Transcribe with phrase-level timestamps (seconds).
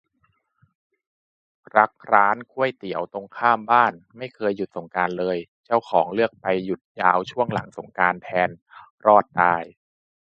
[1.77, 7.17] รักร้านก๋วยเตี๋ยวตรงข้ามบ้าน ไม่เคยหยุดสงกรานต์เลย เจ้าของเลือกไปหยุดยาว
[7.53, 8.49] หลังสงกรานต์แทน
[9.05, 9.63] รอดตาย